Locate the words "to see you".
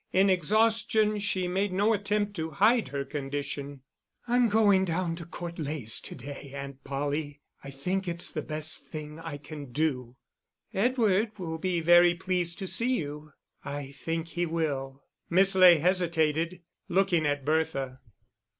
12.57-13.33